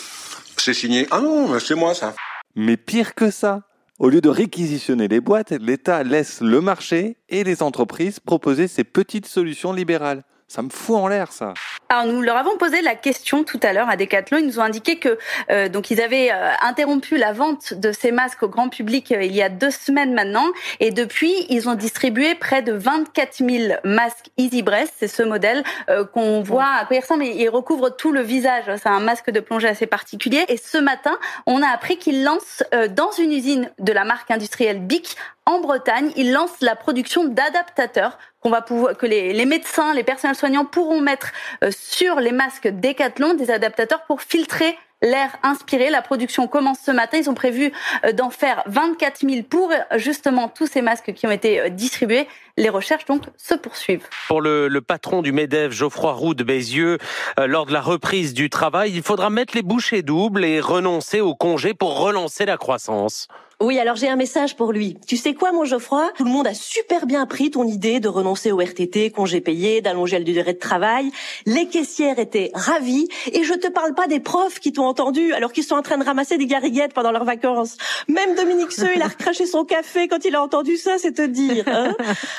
C'est 0.57 0.75
signé. 0.75 1.07
Ah 1.11 1.21
non, 1.21 1.59
c'est 1.59 1.75
moi 1.75 1.95
ça. 1.95 2.15
Mais 2.55 2.77
pire 2.77 3.15
que 3.15 3.31
ça, 3.31 3.63
au 3.99 4.09
lieu 4.09 4.21
de 4.21 4.29
réquisitionner 4.29 5.09
les 5.09 5.21
boîtes, 5.21 5.53
l'État 5.53 6.03
laisse 6.03 6.41
le 6.41 6.61
marché 6.61 7.17
et 7.29 7.45
les 7.45 7.63
entreprises 7.63 8.21
proposer 8.21 8.67
ces 8.69 8.85
petites 8.85 9.27
solutions 9.27 9.73
libérales. 9.73 10.23
Ça 10.51 10.63
me 10.63 10.69
fout 10.69 10.97
en 10.97 11.07
l'air, 11.07 11.31
ça. 11.31 11.55
Alors 11.89 12.07
nous 12.13 12.23
leur 12.23 12.37
avons 12.37 12.57
posé 12.57 12.83
la 12.83 12.97
question 12.97 13.45
tout 13.45 13.61
à 13.63 13.73
l'heure 13.73 13.89
à 13.89 13.97
Decathlon. 13.97 14.39
Ils 14.39 14.47
nous 14.47 14.59
ont 14.59 14.65
indiqué 14.65 14.99
que 14.99 15.17
euh, 15.49 15.69
donc 15.69 15.93
ils 15.93 16.01
avaient 16.01 16.33
euh, 16.33 16.51
interrompu 16.63 17.19
la 17.19 17.33
vente 17.33 17.73
de 17.75 17.93
ces 17.93 18.11
masques 18.11 18.43
au 18.43 18.49
grand 18.49 18.69
public 18.69 19.13
euh, 19.13 19.23
il 19.23 19.33
y 19.33 19.43
a 19.43 19.49
deux 19.49 19.71
semaines 19.71 20.13
maintenant, 20.13 20.47
et 20.81 20.91
depuis 20.91 21.33
ils 21.51 21.69
ont 21.69 21.77
distribué 21.77 22.35
près 22.35 22.63
de 22.63 22.73
24 22.73 23.49
000 23.49 23.75
masques 23.85 24.31
Easy 24.39 24.63
Breath. 24.63 24.93
C'est 24.99 25.07
ce 25.07 25.23
modèle 25.23 25.63
euh, 25.89 26.05
qu'on 26.05 26.43
voit 26.43 26.67
à 26.81 26.85
quoi 26.85 26.97
il 26.97 27.01
ressemble. 27.01 27.25
Il 27.27 27.49
recouvre 27.49 27.91
tout 27.91 28.11
le 28.11 28.21
visage. 28.21 28.65
C'est 28.77 28.89
un 28.89 28.99
masque 28.99 29.31
de 29.31 29.39
plongée 29.39 29.69
assez 29.69 29.87
particulier. 29.87 30.45
Et 30.49 30.57
ce 30.57 30.79
matin, 30.79 31.17
on 31.47 31.63
a 31.63 31.69
appris 31.69 31.97
qu'ils 31.97 32.25
lancent 32.25 32.65
euh, 32.75 32.89
dans 32.89 33.13
une 33.13 33.31
usine 33.31 33.71
de 33.79 33.93
la 33.93 34.05
marque 34.05 34.33
industrielle 34.33 34.81
Bic 34.81 35.17
en 35.47 35.61
Bretagne, 35.61 36.13
ils 36.17 36.33
lancent 36.33 36.61
la 36.61 36.77
production 36.77 37.25
d'adaptateurs 37.25 38.19
qu'on 38.41 38.51
va 38.51 38.63
pouvoir, 38.63 38.97
que 38.97 39.07
les, 39.07 39.33
les, 39.33 39.47
médecins, 39.47 39.95
les 39.95 40.05
personnels 40.05 40.37
soignants 40.37 40.65
pourront 40.65 41.01
mettre 41.01 41.33
euh, 41.63 41.71
sur 41.71 42.21
les 42.21 42.33
masques 42.33 42.69
Décathlon, 42.69 43.35
des 43.35 43.51
adaptateurs 43.51 44.05
pour 44.07 44.23
filtrer 44.23 44.77
l'air 45.03 45.31
inspiré. 45.43 45.91
La 45.91 46.03
production 46.03 46.47
commence 46.47 46.79
ce 46.85 46.91
matin. 46.91 47.19
Ils 47.19 47.31
ont 47.31 47.35
prévu 47.35 47.73
euh, 48.05 48.13
d'en 48.13 48.31
faire 48.31 48.63
24 48.67 49.21
000 49.29 49.43
pour 49.43 49.71
euh, 49.71 49.99
justement 49.99 50.49
tous 50.49 50.67
ces 50.67 50.83
masques 50.83 51.13
qui 51.15 51.27
ont 51.27 51.31
été 51.31 51.71
distribués. 51.71 52.27
Les 52.57 52.69
recherches 52.69 53.07
donc 53.07 53.23
se 53.37 53.55
poursuivent. 53.55 54.07
Pour 54.29 54.41
le, 54.41 54.69
le 54.69 54.81
patron 54.81 55.23
du 55.23 55.33
MEDEF, 55.33 55.73
Geoffroy 55.73 56.13
Roux 56.13 56.35
de 56.35 56.45
Bézieux, 56.45 56.99
euh, 57.39 57.47
lors 57.47 57.67
de 57.67 57.73
la 57.73 57.81
reprise 57.81 58.35
du 58.35 58.51
travail, 58.51 58.93
il 58.95 59.03
faudra 59.03 59.31
mettre 59.31 59.55
les 59.57 59.63
bouchées 59.63 60.03
doubles 60.03 60.45
et 60.45 60.61
renoncer 60.61 61.21
au 61.21 61.35
congé 61.35 61.75
pour 61.75 61.99
relancer 61.99 62.45
la 62.45 62.57
croissance. 62.57 63.29
Oui, 63.63 63.79
alors 63.79 63.95
j'ai 63.95 64.09
un 64.09 64.17
message 64.17 64.57
pour 64.57 64.73
lui. 64.73 64.97
Tu 65.07 65.19
sais 65.19 65.35
quoi, 65.35 65.53
mon 65.53 65.67
Geoffroy? 65.67 66.11
Tout 66.17 66.25
le 66.25 66.31
monde 66.31 66.47
a 66.47 66.55
super 66.55 67.05
bien 67.05 67.27
pris 67.27 67.51
ton 67.51 67.65
idée 67.65 68.01
de 68.01 68.09
renoncer 68.09 68.53
au 68.53 68.59
RTT, 68.59 69.11
congé 69.11 69.43
payé, 69.43 69.83
d'allonger 69.83 70.19
la 70.19 70.25
durée 70.25 70.55
de 70.55 70.59
travail. 70.59 71.11
Les 71.45 71.67
caissières 71.67 72.19
étaient 72.19 72.51
ravies. 72.55 73.09
Et 73.33 73.45
je 73.45 73.53
te 73.53 73.69
parle 73.69 73.95
pas 73.95 74.07
des 74.07 74.19
profs 74.19 74.61
qui 74.61 74.73
t'ont 74.73 74.87
entendu 74.87 75.35
alors 75.35 75.53
qu'ils 75.53 75.65
sont 75.65 75.75
en 75.75 75.83
train 75.83 75.99
de 75.99 76.05
ramasser 76.05 76.39
des 76.39 76.47
gariguettes 76.47 76.95
pendant 76.95 77.13
leurs 77.13 77.27
vacances. 77.27 77.77
Même 78.09 78.35
Dominique 78.35 78.73
Seux, 78.73 78.89
il 78.97 79.03
a 79.03 79.09
recraché 79.09 79.45
son 79.45 79.67
café 79.67 80.09
quand 80.09 80.25
il 80.25 80.35
a 80.35 80.43
entendu 80.43 80.79
ça, 80.79 80.97
c'est 80.97 81.13
te 81.13 81.27
dire. 81.27 81.65
Hein 81.67 81.95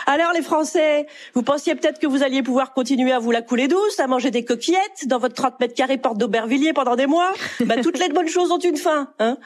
alors 0.07 0.33
les 0.33 0.41
Français, 0.41 1.05
vous 1.35 1.43
pensiez 1.43 1.75
peut-être 1.75 1.99
que 1.99 2.07
vous 2.07 2.23
alliez 2.23 2.41
pouvoir 2.41 2.73
continuer 2.73 3.11
à 3.11 3.19
vous 3.19 3.29
la 3.29 3.43
couler 3.43 3.67
douce, 3.67 3.99
à 3.99 4.07
manger 4.07 4.31
des 4.31 4.43
coquillettes 4.43 5.05
dans 5.05 5.19
votre 5.19 5.35
30 5.35 5.59
mètres 5.59 5.75
carrés 5.75 5.99
porte 5.99 6.17
d'Aubervilliers 6.17 6.73
pendant 6.73 6.95
des 6.95 7.05
mois? 7.05 7.31
Bah, 7.61 7.75
Toutes 7.83 7.99
les 7.99 8.09
bonnes 8.09 8.27
choses 8.27 8.51
ont 8.51 8.57
une 8.57 8.77
fin. 8.77 9.09
Hein 9.19 9.37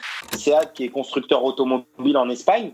qui 0.74 0.84
est 0.84 0.88
constructeur 0.88 1.44
en 1.72 2.30
Espagne. 2.30 2.72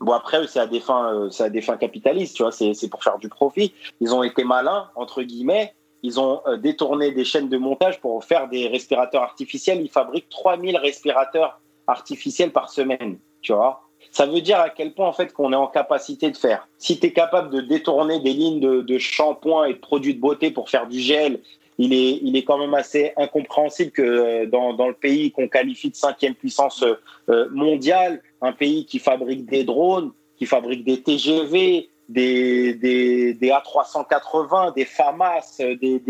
Bon 0.00 0.12
après 0.12 0.46
c'est 0.48 0.58
à 0.58 0.66
des 0.66 0.80
fins 0.80 1.14
euh, 1.14 1.30
c'est 1.30 1.44
à 1.44 1.50
des 1.50 1.60
fins 1.60 1.76
capitalistes, 1.76 2.36
tu 2.36 2.42
vois, 2.42 2.52
c'est 2.52 2.74
c'est 2.74 2.88
pour 2.88 3.04
faire 3.04 3.18
du 3.18 3.28
profit. 3.28 3.72
Ils 4.00 4.14
ont 4.14 4.22
été 4.22 4.42
malins 4.42 4.90
entre 4.96 5.22
guillemets, 5.22 5.74
ils 6.02 6.18
ont 6.18 6.40
euh, 6.46 6.56
détourné 6.56 7.12
des 7.12 7.24
chaînes 7.24 7.48
de 7.48 7.56
montage 7.56 8.00
pour 8.00 8.24
faire 8.24 8.48
des 8.48 8.66
respirateurs 8.68 9.22
artificiels, 9.22 9.80
ils 9.80 9.90
fabriquent 9.90 10.28
3000 10.28 10.76
respirateurs 10.76 11.60
artificiels 11.86 12.50
par 12.50 12.70
semaine, 12.70 13.18
tu 13.42 13.52
vois. 13.52 13.82
Ça 14.10 14.26
veut 14.26 14.40
dire 14.40 14.58
à 14.58 14.68
quel 14.68 14.92
point 14.92 15.06
en 15.06 15.12
fait 15.12 15.32
qu'on 15.32 15.52
est 15.52 15.56
en 15.56 15.68
capacité 15.68 16.30
de 16.30 16.36
faire. 16.36 16.66
Si 16.78 16.98
tu 16.98 17.06
es 17.06 17.12
capable 17.12 17.50
de 17.50 17.60
détourner 17.60 18.18
des 18.18 18.32
lignes 18.32 18.60
de, 18.60 18.80
de 18.80 18.98
shampoing 18.98 19.66
et 19.66 19.74
de 19.74 19.78
produits 19.78 20.14
de 20.14 20.20
beauté 20.20 20.50
pour 20.50 20.68
faire 20.68 20.88
du 20.88 20.98
gel 20.98 21.40
il 21.82 21.92
est, 21.92 22.20
il 22.22 22.36
est 22.36 22.44
quand 22.44 22.58
même 22.58 22.74
assez 22.74 23.12
incompréhensible 23.16 23.90
que 23.90 24.44
dans, 24.44 24.72
dans 24.72 24.86
le 24.86 24.94
pays 24.94 25.32
qu'on 25.32 25.48
qualifie 25.48 25.90
de 25.90 25.96
cinquième 25.96 26.34
puissance 26.34 26.84
euh, 27.28 27.48
mondiale, 27.50 28.22
un 28.40 28.52
pays 28.52 28.86
qui 28.86 29.00
fabrique 29.00 29.46
des 29.46 29.64
drones, 29.64 30.12
qui 30.36 30.46
fabrique 30.46 30.84
des 30.84 31.02
TGV, 31.02 31.90
des, 32.08 32.74
des, 32.74 33.34
des 33.34 33.48
A380, 33.48 34.74
des 34.74 34.84
FAMAS, 34.84 35.58
des, 35.58 36.00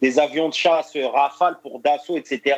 des, 0.00 0.18
avions 0.18 0.48
de 0.48 0.54
chasse 0.54 0.96
Rafale 0.96 1.58
pour 1.62 1.80
Dassault, 1.80 2.16
etc., 2.16 2.56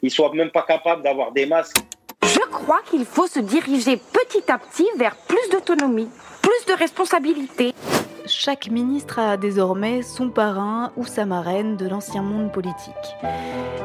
ils 0.00 0.10
soient 0.10 0.32
même 0.32 0.50
pas 0.50 0.62
capables 0.62 1.02
d'avoir 1.02 1.32
des 1.32 1.46
masques. 1.46 1.78
Je 2.22 2.46
crois 2.52 2.80
qu'il 2.88 3.04
faut 3.04 3.26
se 3.26 3.40
diriger 3.40 3.96
petit 3.96 4.50
à 4.52 4.58
petit 4.58 4.86
vers 4.96 5.16
plus 5.16 5.50
d'autonomie, 5.50 6.08
plus 6.42 6.72
de 6.72 6.78
responsabilité. 6.78 7.72
Chaque 8.26 8.70
ministre 8.70 9.18
a 9.18 9.36
désormais 9.36 10.00
son 10.00 10.30
parrain 10.30 10.92
ou 10.96 11.04
sa 11.04 11.26
marraine 11.26 11.76
de 11.76 11.86
l'ancien 11.86 12.22
monde 12.22 12.50
politique. 12.50 12.94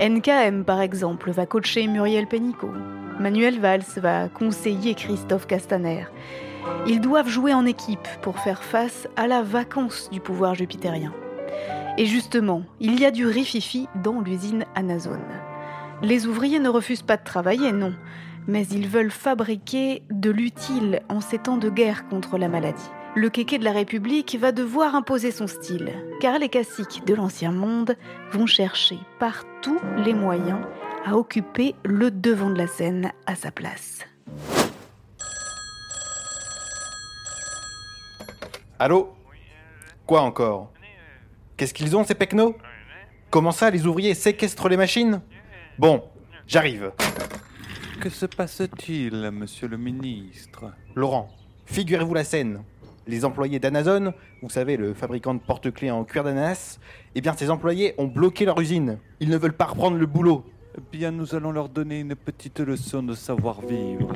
NKM, 0.01 0.63
par 0.63 0.79
exemple, 0.79 1.31
va 1.31 1.45
coacher 1.45 1.87
Muriel 1.87 2.25
Pénicaud. 2.25 2.71
Manuel 3.19 3.59
Valls 3.59 3.83
va 3.97 4.29
conseiller 4.29 4.95
Christophe 4.95 5.45
Castaner. 5.45 6.05
Ils 6.87 7.01
doivent 7.01 7.27
jouer 7.27 7.53
en 7.53 7.65
équipe 7.65 8.07
pour 8.21 8.39
faire 8.39 8.63
face 8.63 9.09
à 9.17 9.27
la 9.27 9.41
vacance 9.41 10.09
du 10.09 10.21
pouvoir 10.21 10.55
jupitérien. 10.55 11.13
Et 11.97 12.05
justement, 12.05 12.63
il 12.79 12.97
y 12.97 13.05
a 13.05 13.11
du 13.11 13.25
rififi 13.25 13.89
dans 14.01 14.21
l'usine 14.21 14.63
Amazon. 14.73 15.19
Les 16.01 16.27
ouvriers 16.27 16.59
ne 16.59 16.69
refusent 16.69 17.01
pas 17.01 17.17
de 17.17 17.25
travailler, 17.25 17.73
non, 17.73 17.93
mais 18.47 18.65
ils 18.67 18.87
veulent 18.87 19.11
fabriquer 19.11 20.03
de 20.09 20.29
l'utile 20.29 21.01
en 21.09 21.19
ces 21.19 21.39
temps 21.39 21.57
de 21.57 21.69
guerre 21.69 22.07
contre 22.07 22.37
la 22.37 22.47
maladie. 22.47 22.89
Le 23.15 23.29
kéké 23.29 23.57
de 23.57 23.63
la 23.63 23.71
République 23.71 24.37
va 24.39 24.51
devoir 24.51 24.93
imposer 24.93 25.31
son 25.31 25.47
style, 25.47 25.91
car 26.21 26.37
les 26.37 26.47
caciques 26.47 27.05
de 27.05 27.15
l'ancien 27.15 27.51
monde 27.51 27.97
vont 28.31 28.45
chercher 28.45 28.99
par 29.19 29.45
tous 29.61 29.79
les 29.97 30.13
moyens 30.13 30.59
à 31.05 31.15
occuper 31.15 31.73
le 31.83 32.11
devant 32.11 32.51
de 32.51 32.57
la 32.57 32.67
scène 32.67 33.11
à 33.25 33.35
sa 33.35 33.51
place. 33.51 34.05
Allô? 38.77 39.15
Quoi 40.05 40.21
encore? 40.21 40.71
Qu'est-ce 41.57 41.73
qu'ils 41.73 41.97
ont 41.97 42.05
ces 42.05 42.15
pecnos? 42.15 42.55
Comment 43.31 43.51
ça, 43.51 43.71
les 43.71 43.87
ouvriers 43.87 44.13
séquestrent 44.13 44.69
les 44.69 44.77
machines? 44.77 45.21
Bon, 45.77 46.03
j'arrive. 46.47 46.91
Que 47.99 48.09
se 48.09 48.27
passe-t-il, 48.27 49.31
monsieur 49.31 49.67
le 49.67 49.77
ministre? 49.77 50.71
Laurent, 50.95 51.27
figurez-vous 51.65 52.13
la 52.13 52.23
scène. 52.23 52.63
Les 53.09 53.25
employés 53.25 53.57
d'Amazon, 53.57 54.13
vous 54.43 54.51
savez, 54.51 54.77
le 54.77 54.93
fabricant 54.93 55.33
de 55.33 55.39
porte-clés 55.39 55.89
en 55.89 56.03
cuir 56.03 56.23
d'ananas, 56.23 56.79
eh 57.15 57.21
bien, 57.21 57.33
ces 57.33 57.49
employés 57.49 57.95
ont 57.97 58.05
bloqué 58.05 58.45
leur 58.45 58.59
usine. 58.61 58.99
Ils 59.19 59.29
ne 59.29 59.37
veulent 59.37 59.51
pas 59.51 59.65
reprendre 59.65 59.97
le 59.97 60.05
boulot. 60.05 60.45
Eh 60.77 60.81
bien, 60.91 61.09
nous 61.09 61.33
allons 61.33 61.51
leur 61.51 61.69
donner 61.69 62.01
une 62.01 62.15
petite 62.15 62.59
leçon 62.59 63.01
de 63.01 63.15
savoir-vivre. 63.15 64.13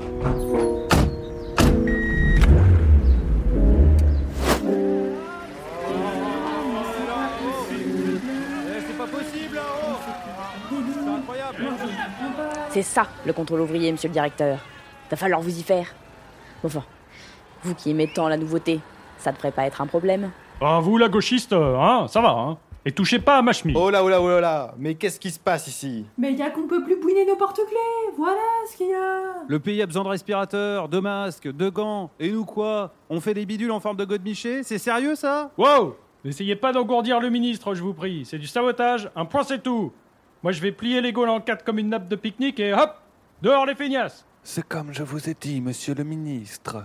C'est 12.70 12.84
ça, 12.84 13.08
le 13.26 13.34
contrôle 13.34 13.62
ouvrier, 13.62 13.92
monsieur 13.92 14.10
le 14.10 14.14
directeur. 14.14 14.60
Va 15.10 15.18
falloir 15.18 15.42
vous 15.42 15.58
y 15.58 15.64
faire. 15.64 15.96
Enfin, 16.64 16.84
vous 17.63 17.75
qui 17.75 17.91
aimez 17.91 18.08
tant 18.13 18.27
la 18.27 18.38
nouveauté, 18.38 18.79
ça 19.17 19.32
devrait 19.32 19.51
pas 19.51 19.65
être 19.65 19.82
un 19.82 19.88
problème. 19.88 20.32
Ah, 20.62 20.79
vous, 20.82 20.98
la 20.98 21.10
gauchiste, 21.10 21.53
hein, 21.53 22.05
ça 22.10 22.22
va, 22.22 22.29
hein. 22.32 22.58
Et 22.86 22.91
touchez 22.91 23.20
pas 23.20 23.38
à 23.38 23.41
ma 23.41 23.53
chemise. 23.53 23.77
Oh 23.79 23.89
là, 23.89 24.03
oh 24.03 24.10
là, 24.10 24.22
oh 24.22 24.27
là, 24.27 24.41
là 24.41 24.74
Mais 24.77 24.96
qu'est-ce 24.96 25.17
qui 25.17 25.32
se 25.32 25.39
passe 25.39 25.67
ici? 25.67 26.05
Mais 26.17 26.34
y 26.34 26.41
a 26.41 26.50
qu'on 26.50 26.67
peut 26.67 26.84
plus 26.84 27.00
bouiner 27.00 27.25
nos 27.25 27.38
porte-clés 27.38 28.12
Voilà 28.17 28.41
ce 28.70 28.75
qu'il 28.75 28.89
y 28.89 28.93
a 28.93 29.43
Le 29.48 29.60
pays 29.60 29.82
a 29.82 29.86
besoin 29.86 30.03
de 30.03 30.10
respirateurs, 30.10 30.89
de 30.89 31.00
masques, 31.00 31.48
de 31.48 31.70
gants. 31.70 32.10
Et 32.20 32.29
nous 32.29 32.43
quoi? 32.43 32.91
On 33.10 33.22
fait 33.22 33.34
des 33.34 33.46
bidules 33.46 33.72
en 33.72 33.79
forme 33.79 33.96
de 33.96 34.03
godemiché? 34.03 34.63
C'est 34.63 34.79
sérieux 34.79 35.15
ça? 35.15 35.51
Wow 35.58 35.96
N'essayez 36.25 36.58
pas 36.58 36.74
d'engourdir 36.74 37.22
le 37.22 37.29
ministre, 37.29 37.74
je 37.74 37.82
vous 37.82 37.93
prie. 37.93 38.25
C'est 38.25 38.38
du 38.38 38.48
sabotage, 38.48 39.10
un 39.15 39.24
point 39.25 39.43
c'est 39.43 39.63
tout. 39.63 39.93
Moi 40.41 40.51
je 40.51 40.62
vais 40.62 40.74
plier 40.74 41.00
les 41.00 41.13
Gaules 41.13 41.29
en 41.29 41.39
quatre 41.39 41.63
comme 41.63 41.79
une 41.79 41.89
nappe 41.89 42.10
de 42.10 42.17
pique-nique 42.17 42.60
et 42.60 42.74
hop 42.74 42.96
Dehors 43.41 43.65
les 43.65 43.75
feignasses 43.75 44.25
C'est 44.43 44.67
comme 44.67 44.93
je 44.93 45.03
vous 45.03 45.29
ai 45.29 45.36
dit, 45.39 45.62
monsieur 45.62 45.96
le 45.96 46.03
ministre. 46.03 46.77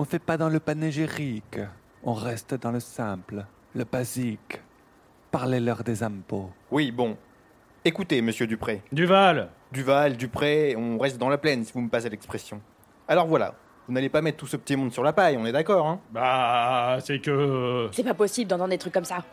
On 0.00 0.04
fait 0.04 0.20
pas 0.20 0.36
dans 0.36 0.48
le 0.48 0.60
panégyrique. 0.60 1.58
On 2.04 2.12
reste 2.12 2.54
dans 2.54 2.70
le 2.70 2.78
simple, 2.78 3.44
le 3.74 3.82
basique. 3.82 4.60
Parlez-leur 5.32 5.82
des 5.82 6.04
impôts. 6.04 6.50
Oui, 6.70 6.92
bon. 6.92 7.16
Écoutez, 7.84 8.22
monsieur 8.22 8.46
Dupré. 8.46 8.80
Duval 8.92 9.48
Duval, 9.72 10.16
Dupré, 10.16 10.76
on 10.76 10.98
reste 10.98 11.18
dans 11.18 11.28
la 11.28 11.36
plaine, 11.36 11.64
si 11.64 11.72
vous 11.72 11.80
me 11.80 11.88
passez 11.88 12.08
l'expression. 12.08 12.60
Alors 13.08 13.26
voilà, 13.26 13.56
vous 13.88 13.92
n'allez 13.92 14.08
pas 14.08 14.22
mettre 14.22 14.36
tout 14.36 14.46
ce 14.46 14.56
petit 14.56 14.76
monde 14.76 14.92
sur 14.92 15.02
la 15.02 15.12
paille, 15.12 15.36
on 15.36 15.44
est 15.44 15.50
d'accord, 15.50 15.88
hein? 15.88 15.98
Bah, 16.12 16.98
c'est 17.00 17.18
que... 17.18 17.88
C'est 17.90 18.04
pas 18.04 18.14
possible 18.14 18.48
d'entendre 18.48 18.70
des 18.70 18.78
trucs 18.78 18.94
comme 18.94 19.04
ça. 19.04 19.24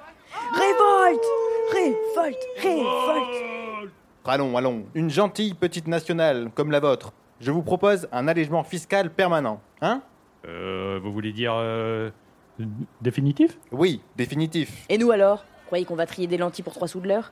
Révolte 0.52 1.26
Révolte 1.74 2.44
Révolte 2.58 3.94
Allons, 4.26 4.58
allons. 4.58 4.86
Une 4.96 5.12
gentille 5.12 5.54
petite 5.54 5.88
nationale 5.88 6.50
comme 6.56 6.72
la 6.72 6.80
vôtre. 6.80 7.14
Je 7.40 7.52
vous 7.52 7.62
propose 7.62 8.08
un 8.12 8.28
allègement 8.28 8.64
fiscal 8.64 9.12
permanent. 9.12 9.62
Hein? 9.82 10.02
Euh, 10.48 11.00
vous 11.02 11.12
voulez 11.12 11.32
dire 11.34 11.54
euh, 11.56 12.10
définitif? 13.02 13.58
Oui, 13.72 14.02
définitif. 14.16 14.86
Et 14.90 14.98
nous 14.98 15.12
alors? 15.12 15.44
Croyez 15.68 15.86
qu'on 15.86 15.96
va 15.96 16.06
trier 16.06 16.28
des 16.28 16.38
lentilles 16.38 16.64
pour 16.64 16.74
3 16.74 16.88
sous 16.88 17.00
de 17.00 17.08
l'heure? 17.08 17.32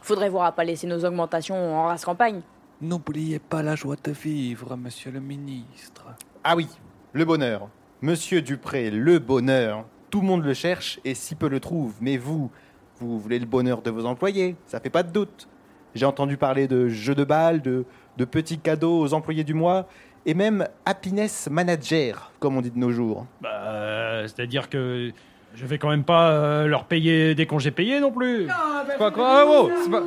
Faudrait 0.00 0.28
voir 0.28 0.46
à 0.46 0.52
pas 0.52 0.64
laisser 0.64 0.86
nos 0.86 1.04
augmentations 1.04 1.76
en 1.76 1.86
race 1.86 2.04
campagne. 2.04 2.40
N'oubliez 2.80 3.38
pas 3.38 3.62
la 3.62 3.76
joie 3.76 3.94
de 4.02 4.10
vivre, 4.10 4.76
monsieur 4.76 5.12
le 5.12 5.20
ministre. 5.20 6.06
Ah 6.42 6.56
oui, 6.56 6.66
le 7.12 7.24
bonheur. 7.24 7.68
Monsieur 8.00 8.42
Dupré, 8.42 8.90
le 8.90 9.20
bonheur. 9.20 9.84
Tout 10.10 10.20
le 10.20 10.26
monde 10.26 10.44
le 10.44 10.54
cherche 10.54 10.98
et 11.04 11.14
si 11.14 11.36
peu 11.36 11.48
le 11.48 11.60
trouve. 11.60 11.94
Mais 12.00 12.16
vous, 12.16 12.50
vous 12.98 13.20
voulez 13.20 13.38
le 13.38 13.46
bonheur 13.46 13.80
de 13.82 13.90
vos 13.90 14.04
employés, 14.04 14.56
ça 14.66 14.80
fait 14.80 14.90
pas 14.90 15.04
de 15.04 15.12
doute. 15.12 15.48
J'ai 15.94 16.06
entendu 16.06 16.36
parler 16.36 16.66
de 16.66 16.88
jeux 16.88 17.14
de 17.14 17.22
balles, 17.22 17.62
de, 17.62 17.84
de 18.16 18.24
petits 18.24 18.58
cadeaux 18.58 18.98
aux 18.98 19.14
employés 19.14 19.44
du 19.44 19.54
mois, 19.54 19.86
et 20.26 20.34
même 20.34 20.66
happiness 20.86 21.48
manager, 21.50 22.30
comme 22.40 22.56
on 22.56 22.60
dit 22.60 22.70
de 22.70 22.78
nos 22.78 22.90
jours. 22.92 23.26
Bah, 23.40 23.48
euh, 23.64 24.22
c'est-à-dire 24.26 24.68
que 24.68 25.10
je 25.54 25.66
vais 25.66 25.78
quand 25.78 25.90
même 25.90 26.04
pas 26.04 26.30
euh, 26.32 26.66
leur 26.66 26.84
payer 26.84 27.34
des 27.34 27.46
congés 27.46 27.70
payés 27.70 28.00
non 28.00 28.12
plus. 28.12 28.46
C'est 28.88 28.98
pas 28.98 29.10
quoi 29.10 29.40
Ah, 29.40 29.46
wow, 29.46 29.70
c'est 29.82 29.90
pas- 29.90 30.02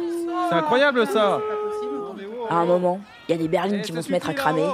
c'est 0.50 0.56
incroyable 0.56 1.06
ça 1.08 1.40
À 2.50 2.56
un 2.56 2.66
moment, 2.66 3.00
il 3.28 3.32
y 3.32 3.36
a 3.36 3.38
des 3.42 3.48
berlines 3.48 3.82
qui 3.82 3.92
vont 3.92 4.02
se 4.02 4.12
mettre 4.12 4.30
à 4.30 4.34
cramer. 4.34 4.68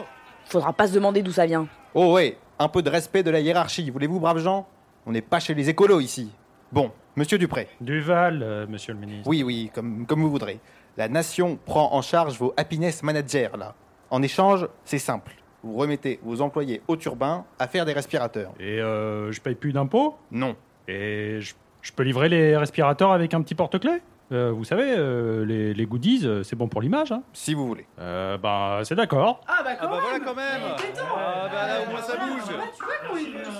Faudra 0.45 0.73
pas 0.73 0.87
se 0.87 0.93
demander 0.93 1.21
d'où 1.21 1.31
ça 1.31 1.45
vient. 1.45 1.67
Oh 1.93 2.13
ouais, 2.13 2.37
un 2.59 2.67
peu 2.67 2.81
de 2.81 2.89
respect 2.89 3.23
de 3.23 3.31
la 3.31 3.39
hiérarchie, 3.39 3.89
voulez-vous, 3.89 4.19
braves 4.19 4.39
gens 4.39 4.67
On 5.05 5.11
n'est 5.11 5.21
pas 5.21 5.39
chez 5.39 5.53
les 5.53 5.69
écolos 5.69 5.99
ici. 6.01 6.29
Bon, 6.71 6.91
monsieur 7.15 7.37
Dupré. 7.37 7.67
Duval, 7.81 8.41
euh, 8.43 8.65
monsieur 8.67 8.93
le 8.93 8.99
ministre. 8.99 9.27
Oui, 9.27 9.43
oui, 9.43 9.71
comme, 9.73 10.05
comme 10.05 10.21
vous 10.21 10.29
voudrez. 10.29 10.59
La 10.97 11.07
nation 11.09 11.57
prend 11.65 11.93
en 11.93 12.01
charge 12.01 12.37
vos 12.37 12.53
happiness 12.57 13.01
managers, 13.03 13.49
là. 13.57 13.73
En 14.11 14.21
échange, 14.21 14.67
c'est 14.85 14.99
simple. 14.99 15.31
Vous 15.63 15.75
remettez 15.77 16.19
vos 16.23 16.41
employés 16.41 16.81
au 16.87 16.95
turbin 16.97 17.45
à 17.59 17.67
faire 17.67 17.85
des 17.85 17.93
respirateurs. 17.93 18.51
Et 18.59 18.79
euh, 18.81 19.31
je 19.31 19.39
paye 19.41 19.55
plus 19.55 19.71
d'impôts 19.73 20.17
Non. 20.31 20.55
Et 20.87 21.37
je, 21.39 21.53
je 21.81 21.91
peux 21.93 22.03
livrer 22.03 22.27
les 22.29 22.57
respirateurs 22.57 23.11
avec 23.11 23.33
un 23.33 23.41
petit 23.41 23.55
porte-clés 23.55 24.01
Euh, 24.33 24.51
Vous 24.51 24.63
savez, 24.63 24.95
euh, 24.97 25.45
les, 25.45 25.73
les 25.73 25.85
goodies, 25.85 26.21
euh, 26.25 26.41
c'est 26.43 26.55
bon 26.55 26.67
pour 26.67 26.81
l'image. 26.81 27.11
Hein 27.11 27.21
si 27.33 27.53
vous 27.53 27.67
voulez. 27.67 27.85
Euh, 27.99 28.37
bah, 28.37 28.79
c'est 28.83 28.95
d'accord. 28.95 29.41
Ah 29.47 29.61
bah, 29.63 29.71
voilà 29.81 30.19
quand 30.25 30.35
même 30.35 30.61
Ah 30.71 31.47
bah 31.51 31.67
là 31.67 31.81
au 31.85 31.91
moins 31.91 32.01
ça 32.01 32.15
bouge 32.17 32.55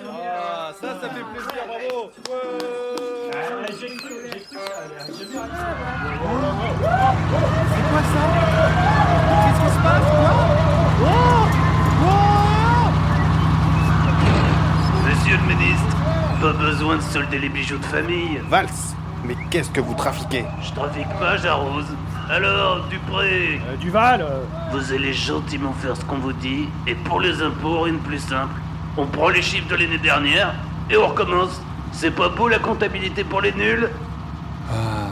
Ah 0.10 0.72
ça 0.74 0.88
ça 1.02 1.10
fait 1.10 1.24
plaisir, 1.34 1.64
bravo 1.68 2.10
C'est 7.72 7.84
quoi 7.90 8.02
ça 8.14 9.01
qui 9.62 9.70
se 9.74 9.80
passe 9.80 10.08
quoi 10.10 10.32
Monsieur 15.08 15.38
le 15.38 15.48
ministre, 15.56 15.98
pas 16.42 16.54
besoin 16.54 16.98
de 16.98 17.02
solder 17.02 17.40
les 17.40 17.50
bijoux 17.50 17.78
de 17.78 17.86
famille. 17.86 18.40
Vals 18.50 18.68
Mais 19.26 19.36
qu'est-ce 19.50 19.70
que 19.70 19.82
vous 19.82 19.94
trafiquez? 19.94 20.46
Je 20.62 20.72
trafique 20.72 21.10
pas, 21.20 21.38
j'arrose. 21.38 21.86
Alors, 22.30 22.86
Dupré 22.90 23.62
Duval 23.80 24.26
Vous 24.72 24.94
allez 24.94 25.14
gentiment 25.14 25.74
faire 25.74 25.98
ce 25.98 26.06
qu'on 26.06 26.18
vous 26.18 26.34
dit, 26.34 26.68
et 26.88 26.96
pour 26.96 27.20
les 27.20 27.42
impôts, 27.42 27.82
rien 27.82 27.94
de 27.94 28.00
plus 28.00 28.20
simple. 28.20 28.54
On 28.98 29.06
prend 29.06 29.30
les 29.30 29.42
chiffres 29.42 29.68
de 29.70 29.76
l'année 29.76 29.98
dernière, 29.98 30.54
et 30.90 30.98
on 30.98 31.08
recommence. 31.08 31.62
C'est 31.92 32.12
pas 32.12 32.30
beau 32.30 32.48
la 32.48 32.60
comptabilité 32.60 33.24
pour 33.24 33.42
les 33.42 33.52
nuls? 33.52 33.90
Ah, 34.72 35.10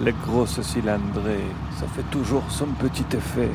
les 0.00 0.12
grosses 0.26 0.60
cylindrées, 0.60 1.46
ça 1.76 1.86
fait 1.94 2.08
toujours 2.10 2.44
son 2.48 2.66
petit 2.66 3.06
effet. 3.16 3.50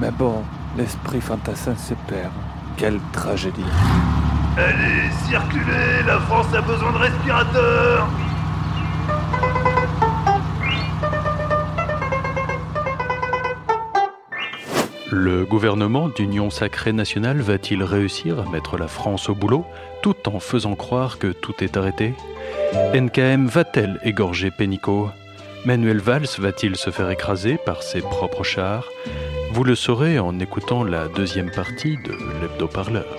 Mais 0.00 0.10
bon, 0.12 0.44
l'esprit 0.76 1.20
fantassin 1.20 1.74
se 1.76 1.94
perd. 2.06 2.30
Quelle 2.76 3.00
tragédie. 3.12 3.64
Allez, 4.56 5.10
circulez, 5.28 6.02
la 6.06 6.20
France 6.20 6.46
a 6.54 6.60
besoin 6.60 6.92
de 6.92 6.98
respirateurs 6.98 8.08
Le 15.10 15.44
gouvernement 15.44 16.08
d'Union 16.08 16.50
sacrée 16.50 16.92
nationale 16.92 17.40
va-t-il 17.40 17.82
réussir 17.82 18.38
à 18.38 18.50
mettre 18.50 18.76
la 18.76 18.88
France 18.88 19.28
au 19.28 19.34
boulot 19.34 19.64
tout 20.02 20.28
en 20.28 20.38
faisant 20.38 20.74
croire 20.74 21.18
que 21.18 21.28
tout 21.28 21.54
est 21.64 21.76
arrêté? 21.76 22.14
NKM 22.94 23.46
va-t-elle 23.46 23.98
égorger 24.04 24.50
Pénicaud? 24.50 25.10
Manuel 25.64 25.98
Valls 25.98 26.28
va-t-il 26.38 26.76
se 26.76 26.90
faire 26.90 27.10
écraser 27.10 27.58
par 27.64 27.82
ses 27.82 28.00
propres 28.00 28.44
chars? 28.44 28.84
Vous 29.58 29.64
le 29.64 29.74
saurez 29.74 30.20
en 30.20 30.38
écoutant 30.38 30.84
la 30.84 31.08
deuxième 31.08 31.50
partie 31.50 31.96
de 31.96 32.12
l'hebdo-parleur. 32.40 33.18